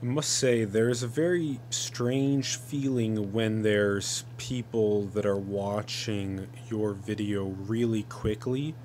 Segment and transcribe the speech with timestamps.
[0.00, 6.92] I must say, there's a very strange feeling when there's people that are watching your
[6.92, 8.76] video really quickly.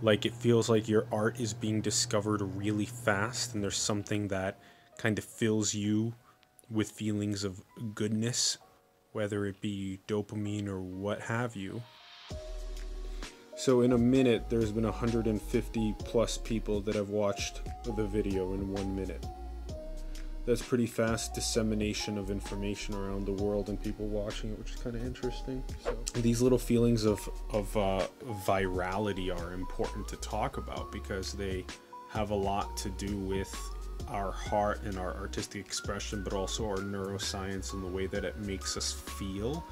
[0.00, 4.58] Like it feels like your art is being discovered really fast, and there's something that
[4.96, 6.14] kind of fills you
[6.70, 7.60] with feelings of
[7.94, 8.56] goodness,
[9.12, 11.82] whether it be dopamine or what have you.
[13.54, 18.72] So, in a minute, there's been 150 plus people that have watched the video in
[18.72, 19.26] one minute
[20.48, 24.76] that's pretty fast dissemination of information around the world and people watching it, which is
[24.76, 25.62] kind of interesting.
[25.84, 28.06] So these little feelings of of uh,
[28.46, 31.66] virality are important to talk about because they
[32.08, 33.54] have a lot to do with
[34.08, 38.38] our heart and our artistic expression, but also our neuroscience and the way that it
[38.38, 39.62] makes us feel,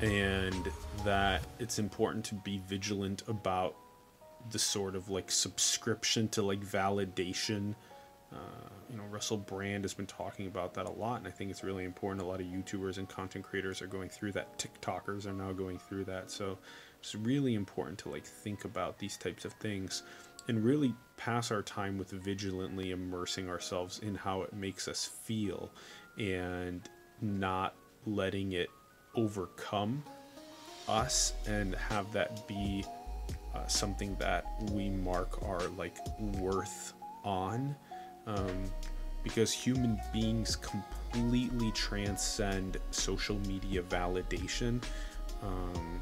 [0.00, 0.70] and
[1.04, 3.76] that it's important to be vigilant about
[4.52, 7.74] the sort of like subscription to like validation.
[8.32, 11.50] Uh, you know Russell Brand has been talking about that a lot, and I think
[11.50, 12.22] it's really important.
[12.22, 14.58] A lot of YouTubers and content creators are going through that.
[14.58, 16.30] TikTokers are now going through that.
[16.30, 16.58] So
[17.00, 20.02] it's really important to like think about these types of things
[20.48, 25.70] and really pass our time with vigilantly immersing ourselves in how it makes us feel
[26.18, 26.88] and
[27.20, 27.74] not
[28.06, 28.70] letting it
[29.14, 30.02] overcome
[30.88, 32.84] us and have that be
[33.54, 37.76] uh, something that we mark our like worth on
[38.28, 38.64] um,
[39.24, 44.82] because human beings completely transcend social media validation.
[45.42, 46.00] Um,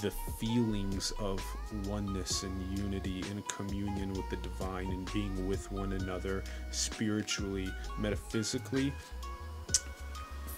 [0.00, 1.42] the feelings of
[1.86, 7.68] oneness and unity and communion with the divine and being with one another spiritually,
[7.98, 8.92] metaphysically,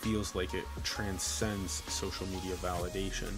[0.00, 3.32] feels like it transcends social media validation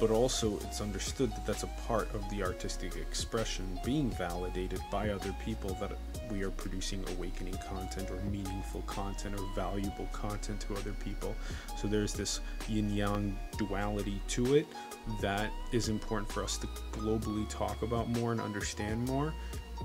[0.00, 5.10] but also it's understood that that's a part of the artistic expression being validated by
[5.10, 5.92] other people that
[6.30, 11.34] we are producing awakening content or meaningful content or valuable content to other people.
[11.76, 14.66] So there's this yin yang duality to it
[15.20, 19.32] that is important for us to globally talk about more and understand more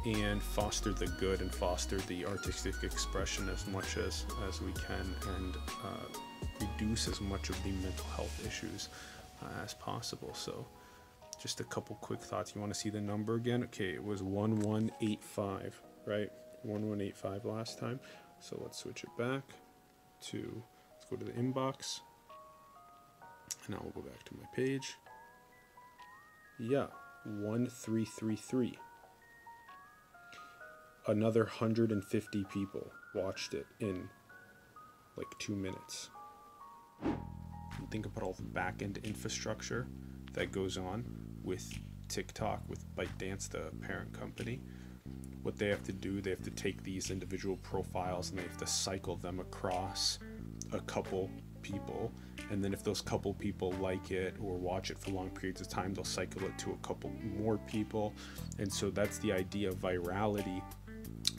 [0.06, 5.16] and foster the good and foster the artistic expression as much as as we can
[5.38, 6.20] and uh,
[6.62, 8.90] reduce as much of the mental health issues
[9.42, 10.34] uh, as possible.
[10.34, 10.66] So,
[11.42, 12.54] just a couple quick thoughts.
[12.56, 13.64] You want to see the number again?
[13.66, 16.32] Okay, it was 1185, right?
[16.64, 18.00] 1185 last time.
[18.40, 19.44] So let's switch it back
[20.30, 22.00] to, let's go to the inbox.
[23.66, 24.96] And now we'll go back to my page.
[26.60, 26.88] Yeah,
[27.26, 28.78] 1333.
[31.08, 34.10] Another 150 people watched it in
[35.16, 36.10] like two minutes
[37.90, 39.88] think about all the back end infrastructure
[40.34, 41.06] that goes on
[41.44, 41.72] with
[42.08, 44.62] TikTok, with ByteDance, the parent company.
[45.44, 48.58] What they have to do, they have to take these individual profiles and they have
[48.58, 50.20] to cycle them across
[50.74, 51.30] a couple
[51.62, 52.12] people.
[52.50, 55.68] And then if those couple people like it or watch it for long periods of
[55.68, 58.14] time, they'll cycle it to a couple more people.
[58.58, 60.62] And so that's the idea of virality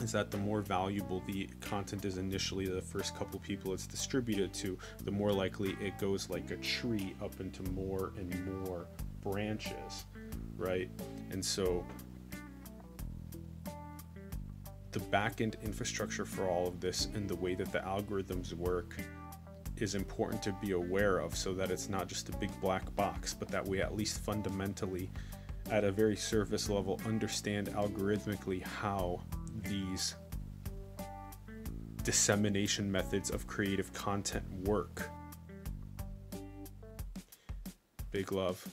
[0.01, 4.53] is that the more valuable the content is initially the first couple people it's distributed
[4.53, 8.87] to the more likely it goes like a tree up into more and more
[9.23, 10.05] branches
[10.57, 10.91] right
[11.31, 11.85] and so
[14.93, 18.95] the backend infrastructure for all of this and the way that the algorithms work
[19.81, 23.35] is important to be aware of so that it's not just a big black box
[23.35, 25.11] but that we at least fundamentally
[25.71, 29.21] at a very surface level understand algorithmically how
[29.65, 30.15] these
[32.09, 35.11] dissemination methods of creative content work.
[38.11, 38.67] Big love.